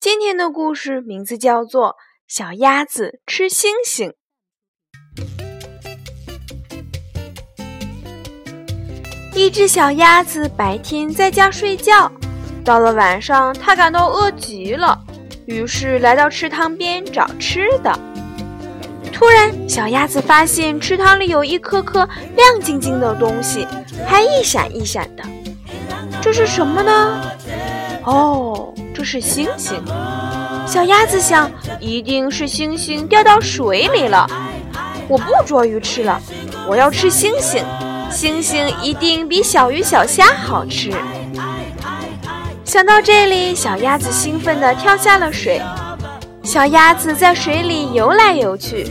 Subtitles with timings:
[0.00, 1.88] 今天的故事名字叫做
[2.26, 4.08] 《小鸭子吃星星》。
[9.36, 12.10] 一只小鸭子白天在家睡觉，
[12.64, 14.98] 到了晚上，它感到饿极了，
[15.44, 17.92] 于是来到池塘边找吃的。
[19.12, 23.68] 突然，小鸭子发现池塘里有一颗颗亮晶晶的东西，
[24.06, 25.22] 还一闪一闪的。
[26.22, 27.20] 这是什么呢？
[28.04, 28.69] 哦。
[29.00, 29.82] 这是星星，
[30.66, 34.28] 小鸭子想，一定是星星掉到水里了。
[35.08, 36.20] 我不捉鱼吃了，
[36.68, 37.64] 我要吃星星，
[38.10, 40.92] 星星一定比小鱼小虾好吃。
[42.62, 45.62] 想到这里，小鸭子兴奋地跳下了水。
[46.42, 48.86] 小鸭子在水里游来游去，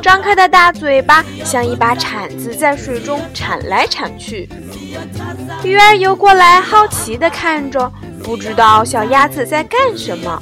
[0.00, 4.48] 张开的大嘴巴像一把铲子，在水中铲来铲去。
[5.64, 7.90] 鱼儿游过来，好奇地看着。
[8.28, 10.38] 不知道小鸭子在干什么。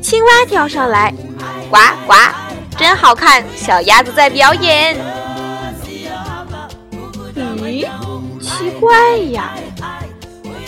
[0.00, 1.12] 青蛙跳上来，
[1.68, 2.14] 呱呱，
[2.78, 3.44] 真好看！
[3.56, 4.96] 小鸭子在表演。
[7.34, 7.88] 咦，
[8.40, 9.50] 奇怪呀！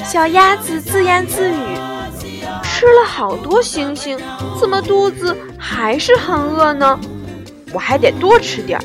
[0.04, 1.78] 小鸭子自言自语
[2.64, 4.19] ：“吃了好多星星，
[4.58, 6.98] 怎么肚子还是很饿呢？
[7.72, 8.84] 我还得多吃点儿。”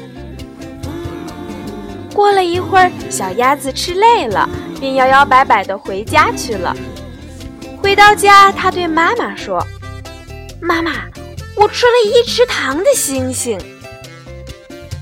[2.13, 4.47] 过了一会儿，小鸭子吃累了，
[4.79, 6.75] 便摇摇摆摆地回家去了。
[7.89, 9.65] 回到家，他对妈妈说
[10.61, 10.91] ：“妈妈，
[11.55, 13.59] 我吃了一池塘的星星。”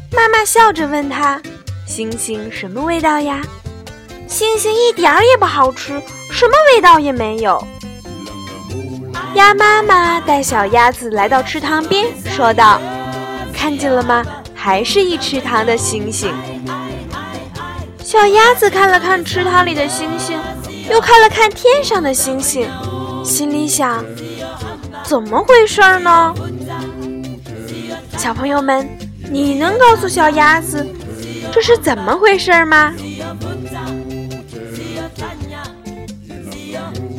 [0.10, 1.42] 妈妈笑着问他
[1.86, 3.42] ：“星星什么味道呀
[4.26, 6.02] ？”“星星一点儿也不好吃，
[6.32, 7.62] 什么味道也没有。”
[9.36, 12.80] 鸭妈妈带小鸭子来到池塘边，说道
[13.54, 14.26] ：“看见了吗？
[14.56, 16.34] 还是一池塘的星星。”
[18.02, 20.40] 小鸭子看了看池塘里的星星。
[20.90, 22.70] 又看了看天上的星星，
[23.24, 24.04] 心里想：
[25.04, 26.34] 怎么回事呢？
[28.18, 28.88] 小朋友们，
[29.30, 30.86] 你能告诉小鸭子
[31.52, 32.94] 这是怎么回事吗？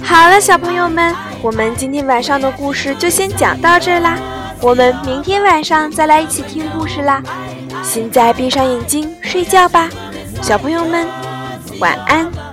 [0.02, 4.18] 好了，小朋友们，我们今天晚上的故事就先讲到这啦。
[4.60, 7.22] 我们明天晚上再来一起听故事啦。
[7.82, 9.88] 现在闭上眼睛睡觉吧，
[10.42, 11.06] 小朋友们，
[11.78, 12.47] 晚安。